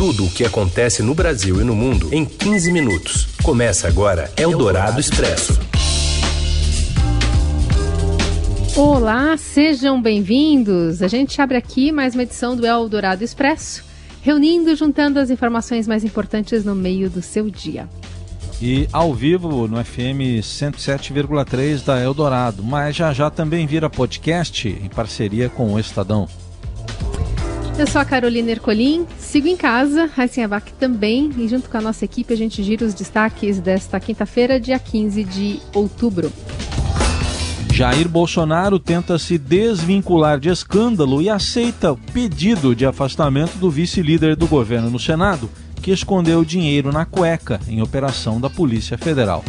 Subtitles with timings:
[0.00, 3.28] Tudo o que acontece no Brasil e no mundo em 15 minutos.
[3.42, 5.60] Começa agora Eldorado Expresso.
[8.74, 11.02] Olá, sejam bem-vindos.
[11.02, 13.84] A gente abre aqui mais uma edição do Eldorado Expresso,
[14.22, 17.86] reunindo e juntando as informações mais importantes no meio do seu dia
[18.58, 24.88] e ao vivo no FM 107,3 da Eldorado, mas já já também vira podcast em
[24.88, 26.26] parceria com o Estadão.
[27.80, 31.80] Eu sou a Carolina Ercolim, sigo em casa, Raíssen Abac também, e junto com a
[31.80, 36.30] nossa equipe a gente gira os destaques desta quinta-feira, dia 15 de outubro.
[37.72, 44.36] Jair Bolsonaro tenta se desvincular de escândalo e aceita o pedido de afastamento do vice-líder
[44.36, 45.48] do governo no Senado
[45.80, 49.42] que escondeu dinheiro na cueca em operação da Polícia Federal.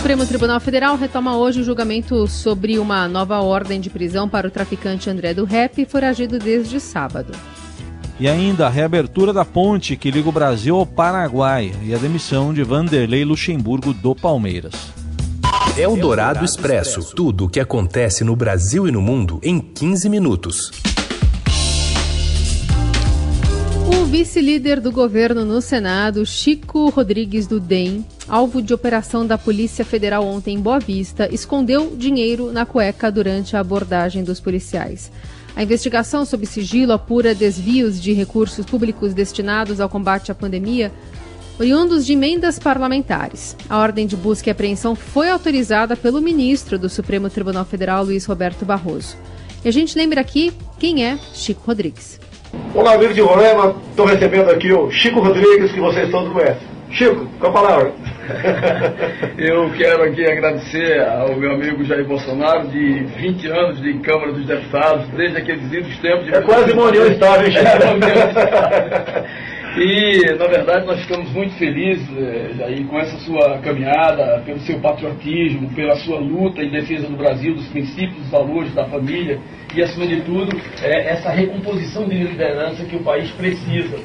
[0.00, 4.48] O Supremo Tribunal Federal retoma hoje o julgamento sobre uma nova ordem de prisão para
[4.48, 7.34] o traficante André do Rep, foragido desde sábado.
[8.18, 12.54] E ainda a reabertura da ponte que liga o Brasil ao Paraguai e a demissão
[12.54, 14.72] de Vanderlei Luxemburgo do Palmeiras.
[15.76, 17.14] É o Dourado Expresso.
[17.14, 20.70] Tudo o que acontece no Brasil e no mundo em 15 minutos.
[24.10, 30.26] Vice-líder do governo no Senado, Chico Rodrigues do DEM, alvo de operação da Polícia Federal
[30.26, 35.12] ontem em Boa Vista, escondeu dinheiro na cueca durante a abordagem dos policiais.
[35.54, 40.90] A investigação sob sigilo apura desvios de recursos públicos destinados ao combate à pandemia,
[41.56, 43.56] oriundos de emendas parlamentares.
[43.68, 48.24] A ordem de busca e apreensão foi autorizada pelo ministro do Supremo Tribunal Federal, Luiz
[48.24, 49.16] Roberto Barroso.
[49.64, 52.18] E a gente lembra aqui quem é Chico Rodrigues.
[52.74, 53.76] Olá, amigo de Roraima.
[53.90, 56.68] Estou recebendo aqui o Chico Rodrigues, que vocês todos conhecem.
[56.90, 57.92] Chico, com a palavra.
[59.38, 64.44] Eu quero aqui agradecer ao meu amigo Jair Bolsonaro, de 20 anos de Câmara dos
[64.46, 66.34] Deputados, desde aqueles lindos tempos de.
[66.34, 67.66] É quase uma união estável, hein, Chico?
[67.66, 69.24] É,
[69.76, 74.80] e, na verdade, nós ficamos muito felizes, eh, Jair, com essa sua caminhada, pelo seu
[74.80, 79.40] patriotismo, pela sua luta em defesa do Brasil, dos princípios, dos valores da família
[79.74, 83.98] e, acima de tudo, é essa recomposição de liderança que o país precisa.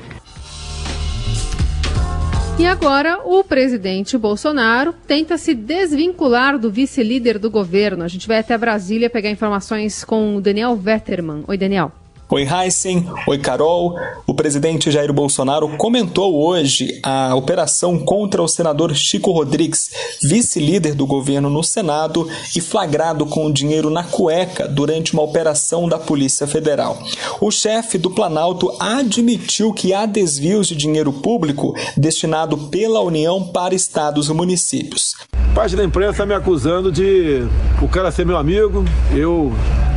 [2.57, 8.03] E agora, o presidente Bolsonaro tenta se desvincular do vice-líder do governo.
[8.03, 11.43] A gente vai até Brasília pegar informações com o Daniel Vetterman.
[11.47, 11.91] Oi, Daniel.
[12.27, 13.07] Oi, Heisen.
[13.27, 13.95] Oi, Carol.
[14.25, 19.91] O presidente Jair Bolsonaro comentou hoje a operação contra o senador Chico Rodrigues,
[20.23, 25.99] vice-líder do governo no Senado e flagrado com dinheiro na cueca durante uma operação da
[25.99, 26.97] Polícia Federal.
[27.39, 33.75] O chefe do Planalto admitiu que há desvios de dinheiro público destinado pela União para
[33.75, 35.13] estados e municípios.
[35.53, 37.47] Parte da imprensa me acusando de
[37.79, 38.83] o cara ser meu amigo,
[39.15, 39.53] eu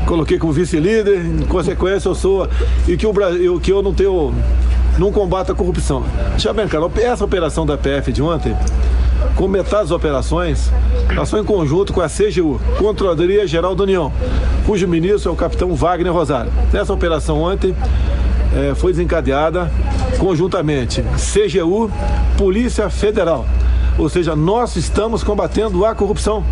[0.08, 2.48] coloquei como vice-líder, em consequência eu sou.
[2.88, 4.34] E que, o Brasil, que eu não tenho.
[4.98, 6.02] não combato a corrupção.
[6.30, 8.56] Deixa bem claro, essa operação da PF de ontem,
[9.36, 10.72] com metade das operações,
[11.20, 14.10] ação em conjunto com a CGU, Controladoria Geral da União,
[14.64, 16.50] cujo ministro é o capitão Wagner Rosário.
[16.72, 17.76] Nessa operação ontem,
[18.56, 19.70] é, foi desencadeada
[20.18, 21.91] conjuntamente CGU,
[22.38, 23.47] Polícia Federal.
[23.98, 26.42] Ou seja, nós estamos combatendo a corrupção.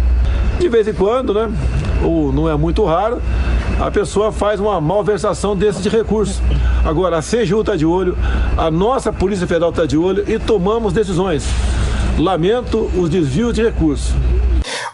[0.59, 1.49] De vez em quando, né?
[2.03, 3.21] Ou não é muito raro,
[3.81, 6.43] a pessoa faz uma malversação desse de recurso.
[6.85, 8.17] Agora, a CGU está de olho,
[8.57, 11.45] a nossa Polícia Federal está de olho e tomamos decisões.
[12.19, 14.15] Lamento os desvios de recursos.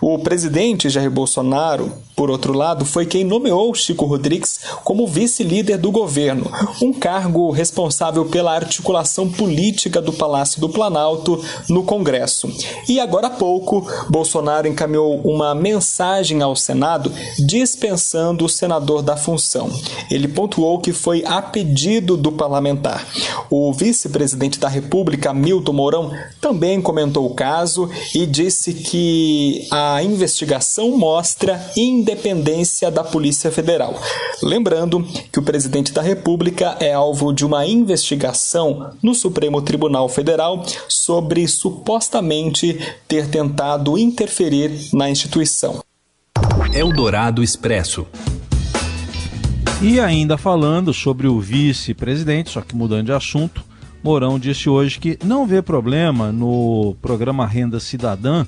[0.01, 5.91] O presidente Jair Bolsonaro, por outro lado, foi quem nomeou Chico Rodrigues como vice-líder do
[5.91, 6.49] governo,
[6.81, 12.49] um cargo responsável pela articulação política do Palácio do Planalto no Congresso.
[12.89, 19.69] E agora há pouco, Bolsonaro encaminhou uma mensagem ao Senado dispensando o senador da função.
[20.09, 23.05] Ele pontuou que foi a pedido do parlamentar.
[23.51, 30.97] O vice-presidente da República, Milton Mourão, também comentou o caso e disse que a investigação
[30.97, 32.12] mostra independência
[32.91, 33.95] da Polícia Federal.
[34.43, 40.65] Lembrando que o presidente da República é alvo de uma investigação no Supremo Tribunal Federal
[40.89, 42.79] sobre supostamente
[43.09, 45.83] ter tentado interferir na instituição.
[46.75, 48.07] Eldorado Expresso.
[49.81, 53.65] E ainda falando sobre o vice-presidente, só que mudando de assunto,
[54.03, 58.47] Mourão disse hoje que não vê problema no programa Renda Cidadã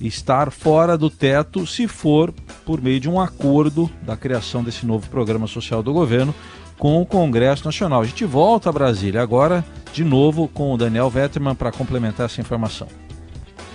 [0.00, 2.32] estar fora do teto se for
[2.64, 6.34] por meio de um acordo da criação desse novo programa social do governo
[6.78, 8.02] com o Congresso Nacional.
[8.02, 12.40] A gente volta a Brasília agora, de novo, com o Daniel Vetterman para complementar essa
[12.40, 12.88] informação.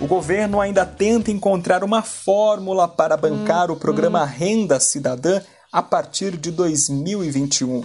[0.00, 5.40] O governo ainda tenta encontrar uma fórmula para bancar o programa Renda Cidadã
[5.70, 7.84] a partir de 2021.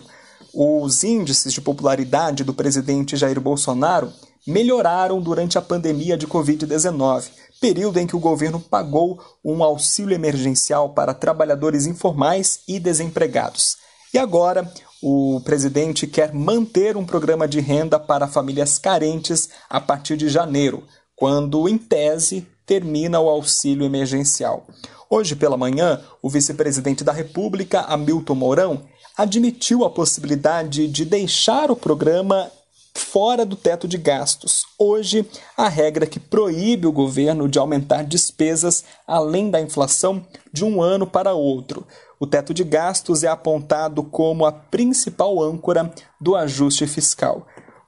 [0.54, 4.14] Os índices de popularidade do presidente Jair Bolsonaro
[4.46, 10.90] melhoraram durante a pandemia de Covid-19, período em que o governo pagou um auxílio emergencial
[10.90, 13.78] para trabalhadores informais e desempregados.
[14.14, 14.72] E agora,
[15.02, 20.84] o presidente quer manter um programa de renda para famílias carentes a partir de janeiro,
[21.16, 24.66] quando, em tese, termina o auxílio emergencial.
[25.10, 28.84] Hoje pela manhã, o vice-presidente da República, Hamilton Mourão,
[29.18, 32.52] admitiu a possibilidade de deixar o programa
[32.96, 34.64] fora do teto de gastos.
[34.80, 40.82] Hoje, a regra que proíbe o governo de aumentar despesas além da inflação de um
[40.82, 41.86] ano para outro.
[42.18, 47.46] O teto de gastos é apontado como a principal âncora do ajuste fiscal.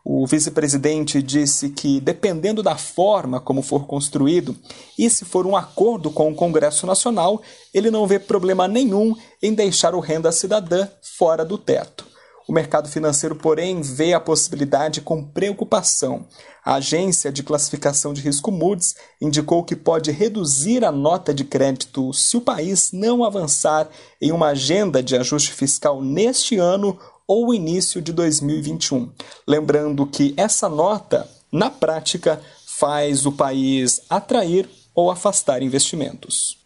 [0.09, 4.55] O vice-presidente disse que, dependendo da forma como for construído
[4.97, 7.41] e se for um acordo com o Congresso Nacional,
[7.73, 10.87] ele não vê problema nenhum em deixar o renda cidadã
[11.17, 12.06] fora do teto.
[12.47, 16.25] O mercado financeiro, porém, vê a possibilidade com preocupação.
[16.63, 22.13] A agência de classificação de risco Moody's indicou que pode reduzir a nota de crédito
[22.13, 23.89] se o país não avançar
[24.21, 26.97] em uma agenda de ajuste fiscal neste ano
[27.27, 29.11] ou início de 2021.
[29.45, 36.57] Lembrando que essa nota, na prática, faz o país atrair ou afastar investimentos.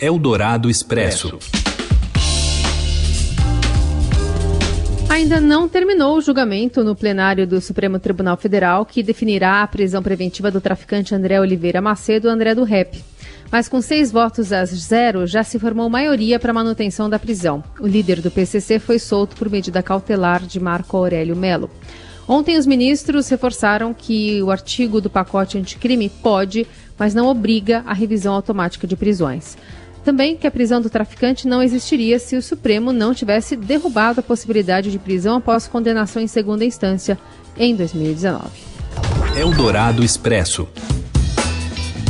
[0.00, 1.38] Eldorado Expresso.
[5.12, 10.02] Ainda não terminou o julgamento no plenário do Supremo Tribunal Federal que definirá a prisão
[10.02, 13.04] preventiva do traficante André Oliveira Macedo André do Rep.
[13.50, 17.62] Mas com seis votos a zero, já se formou maioria para manutenção da prisão.
[17.78, 21.68] O líder do PCC foi solto por medida cautelar de Marco Aurélio Melo.
[22.26, 26.66] Ontem, os ministros reforçaram que o artigo do pacote anticrime pode,
[26.98, 29.58] mas não obriga a revisão automática de prisões.
[30.04, 34.22] Também que a prisão do traficante não existiria se o Supremo não tivesse derrubado a
[34.22, 37.18] possibilidade de prisão após condenação em segunda instância
[37.56, 38.50] em 2019.
[39.36, 40.68] Eldorado Expresso.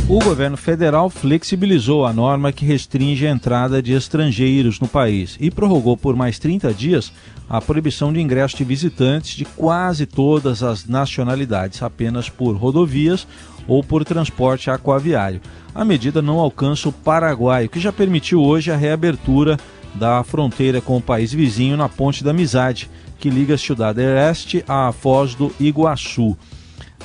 [0.09, 5.49] O governo federal flexibilizou a norma que restringe a entrada de estrangeiros no país e
[5.49, 7.13] prorrogou por mais 30 dias
[7.49, 13.27] a proibição de ingresso de visitantes de quase todas as nacionalidades, apenas por rodovias
[13.67, 15.41] ou por transporte aquaviário.
[15.73, 19.57] A medida não alcança o Paraguai, o que já permitiu hoje a reabertura
[19.95, 24.63] da fronteira com o país vizinho na Ponte da Amizade, que liga a Cidade Este
[24.67, 26.35] à Foz do Iguaçu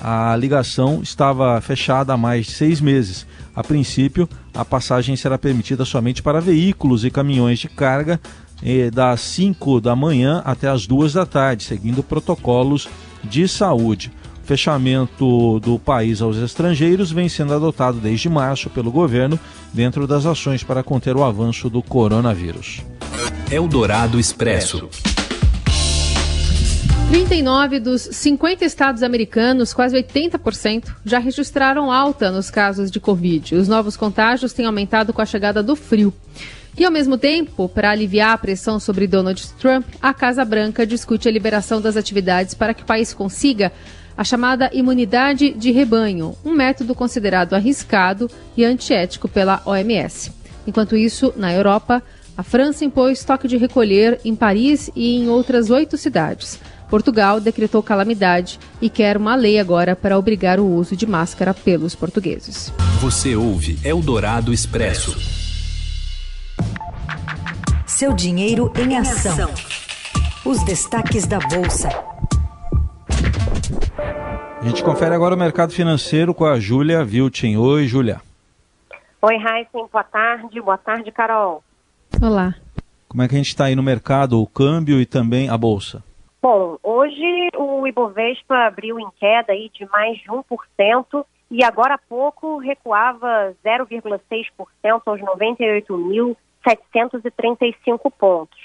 [0.00, 3.26] a ligação estava fechada há mais de seis meses.
[3.54, 8.20] A princípio, a passagem será permitida somente para veículos e caminhões de carga
[8.62, 12.88] eh, das 5 da manhã até as 2 da tarde, seguindo protocolos
[13.22, 14.12] de saúde.
[14.42, 19.38] O fechamento do país aos estrangeiros vem sendo adotado desde março pelo governo
[19.72, 22.80] dentro das ações para conter o avanço do coronavírus.
[23.50, 24.88] Eldorado Expresso.
[27.08, 33.54] 39 dos 50 estados americanos, quase 80%, já registraram alta nos casos de Covid.
[33.54, 36.12] Os novos contágios têm aumentado com a chegada do frio.
[36.78, 41.28] E, ao mesmo tempo, para aliviar a pressão sobre Donald Trump, a Casa Branca discute
[41.28, 43.72] a liberação das atividades para que o país consiga
[44.16, 50.30] a chamada imunidade de rebanho, um método considerado arriscado e antiético pela OMS.
[50.68, 52.00] Enquanto isso, na Europa,
[52.36, 56.60] a França impôs toque de recolher em Paris e em outras oito cidades.
[56.88, 61.96] Portugal decretou calamidade e quer uma lei agora para obrigar o uso de máscara pelos
[61.96, 62.72] portugueses.
[63.00, 65.47] Você ouve Eldorado Expresso.
[67.98, 69.48] Seu dinheiro em ação.
[70.46, 71.88] Os destaques da Bolsa.
[74.62, 77.56] A gente confere agora o mercado financeiro com a Júlia Vilchen.
[77.56, 78.20] Oi, Júlia.
[79.20, 79.88] Oi, Raíssen.
[79.92, 80.60] Boa tarde.
[80.60, 81.64] Boa tarde, Carol.
[82.22, 82.54] Olá.
[83.08, 86.00] Como é que a gente está aí no mercado, o câmbio e também a Bolsa?
[86.40, 91.98] Bom, hoje o Ibovespa abriu em queda aí de mais de 1% e agora há
[91.98, 95.20] pouco recuava 0,6% aos
[96.76, 98.58] 98.735 pontos.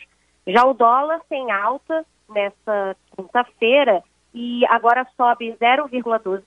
[0.46, 6.44] Já o dólar tem alta nessa quinta-feira e agora sobe 0,12%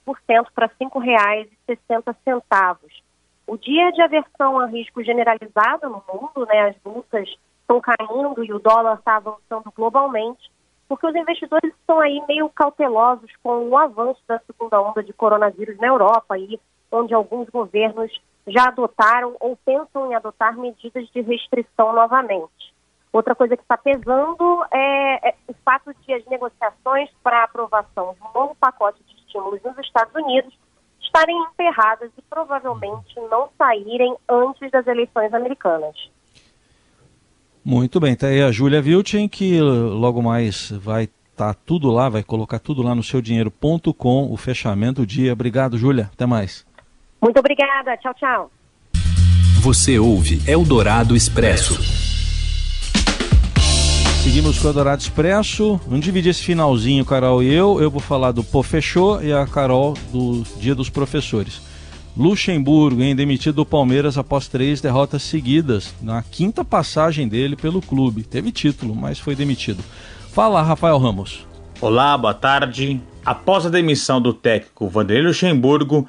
[0.55, 2.77] para R$ 5,60.
[3.47, 7.29] O dia de aversão a risco generalizado no mundo, né, as bolsas
[7.61, 10.51] estão caindo e o dólar está avançando globalmente,
[10.89, 15.79] porque os investidores estão aí meio cautelosos com o avanço da segunda onda de coronavírus
[15.79, 16.59] na Europa, aí,
[16.91, 18.13] onde alguns governos
[18.47, 22.75] já adotaram ou pensam em adotar medidas de restrição novamente.
[23.13, 28.15] Outra coisa que está pesando é, é, o fato de as negociações para a aprovação
[28.15, 30.53] de um novo pacote de estímulos nos Estados Unidos
[31.01, 35.95] estarem emperradas e provavelmente não saírem antes das eleições americanas.
[37.65, 42.09] Muito bem, tá aí a Júlia Vilchen, que logo mais vai estar tá tudo lá,
[42.09, 45.33] vai colocar tudo lá no seudinheiro.com, o fechamento do dia.
[45.33, 46.11] Obrigado, Júlia.
[46.13, 46.67] Até mais.
[47.21, 47.97] Muito obrigada.
[47.97, 48.51] Tchau, tchau.
[49.61, 51.83] Você ouve Eldorado Expresso.
[54.23, 55.81] Seguimos com o Eldorado Expresso.
[55.87, 57.81] Vamos dividir esse finalzinho, Carol e eu.
[57.81, 61.61] Eu vou falar do Pô Fechou e a Carol do Dia dos Professores.
[62.17, 68.23] Luxemburgo, hein, demitido do Palmeiras após três derrotas seguidas, na quinta passagem dele pelo clube.
[68.23, 69.83] Teve título, mas foi demitido.
[70.33, 71.47] Fala, Rafael Ramos.
[71.81, 73.01] Olá, boa tarde.
[73.25, 76.07] Após a demissão do técnico Vanderlei Luxemburgo,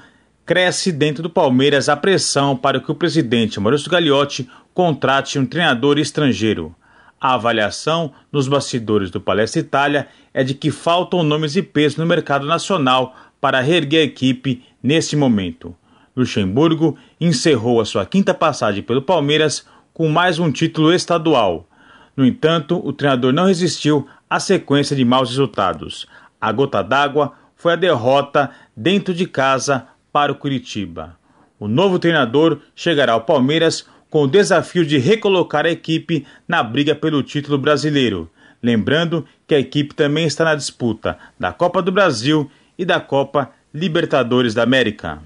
[0.47, 5.99] cresce dentro do Palmeiras a pressão para que o presidente Maurício Gagliotti contrate um treinador
[5.99, 6.73] estrangeiro.
[7.19, 12.05] A avaliação nos bastidores do Palestra Itália é de que faltam nomes de peso no
[12.05, 15.75] mercado nacional para reerguer a equipe neste momento.
[16.15, 21.67] Luxemburgo encerrou a sua quinta passagem pelo Palmeiras com mais um título estadual.
[22.15, 26.07] No entanto, o treinador não resistiu à sequência de maus resultados.
[26.39, 31.15] A gota d'água foi a derrota dentro de casa para o Curitiba.
[31.59, 36.95] O novo treinador chegará ao Palmeiras com o desafio de recolocar a equipe na briga
[36.95, 38.27] pelo título brasileiro.
[38.63, 43.51] Lembrando que a equipe também está na disputa da Copa do Brasil e da Copa
[43.71, 45.21] Libertadores da América.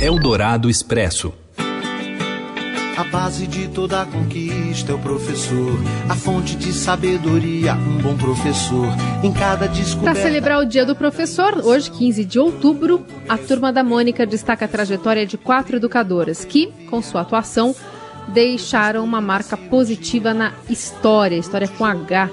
[0.00, 1.32] Eldorado Expresso.
[2.96, 8.86] A base de toda conquista é o professor, a fonte de sabedoria, um bom professor.
[9.22, 10.12] Em cada descoberta.
[10.12, 14.66] Para celebrar o Dia do Professor, hoje, 15 de outubro, a turma da Mônica destaca
[14.66, 17.74] a trajetória de quatro educadoras que, com sua atuação,
[18.28, 22.30] deixaram uma marca positiva na história, história com H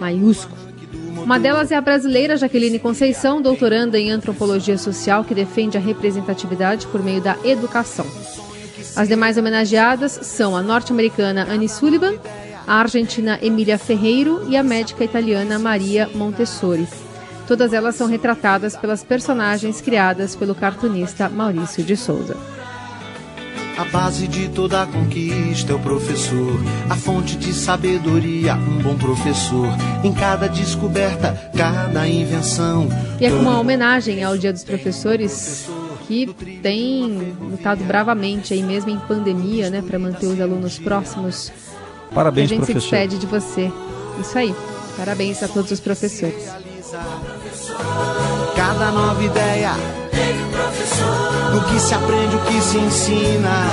[0.00, 0.56] maiúsculo.
[1.22, 6.86] Uma delas é a brasileira Jaqueline Conceição, doutoranda em antropologia social, que defende a representatividade
[6.86, 8.06] por meio da educação.
[8.98, 12.14] As demais homenageadas são a norte-americana Annie Sullivan,
[12.66, 16.88] a argentina Emília Ferreiro e a médica italiana Maria Montessori.
[17.46, 22.36] Todas elas são retratadas pelas personagens criadas pelo cartunista Maurício de Souza.
[23.78, 26.58] A base de toda conquista é o professor,
[26.90, 29.68] a fonte de sabedoria, um bom professor.
[30.02, 32.88] Em cada descoberta, cada invenção.
[33.20, 35.68] E é como uma homenagem ao Dia dos Professores
[36.08, 36.26] que
[36.62, 41.52] tem lutado bravamente aí mesmo em pandemia, né, para manter os alunos próximos.
[42.14, 42.80] Parabéns, e a gente professor.
[42.80, 43.70] se despede de você.
[44.18, 44.54] Isso aí.
[44.96, 46.48] Parabéns a todos os professores.
[48.56, 49.72] Cada nova ideia
[51.52, 53.66] do que se aprende, o que se ensina.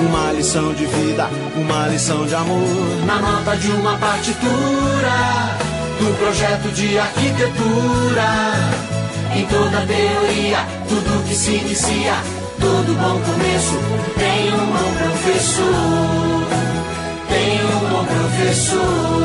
[0.00, 2.62] Uma lição de vida, uma lição de amor.
[3.04, 5.58] Na nota de uma partitura,
[5.98, 9.01] do projeto de arquitetura.
[9.34, 10.58] Em toda teoria,
[10.88, 12.14] tudo que se inicia,
[12.60, 13.78] todo bom começo
[14.18, 16.44] tem um bom professor.
[17.28, 19.22] Tem um bom professor.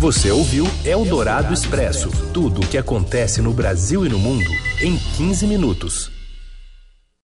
[0.00, 5.46] Você ouviu Eldorado Expresso tudo o que acontece no Brasil e no mundo em 15
[5.46, 6.17] minutos.